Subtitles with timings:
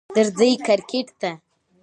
[0.15, 1.31] درځی کرکټ ته